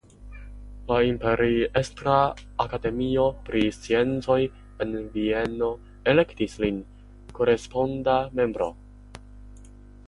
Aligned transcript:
La 0.91 0.95
Imperiestra 1.07 2.15
akademio 2.65 3.25
pri 3.51 3.63
sciencoj 3.77 4.39
en 4.87 4.97
Vieno 5.19 5.71
elektis 6.15 6.59
lin 6.67 6.83
koresponda 7.41 8.19
membro. 8.41 8.75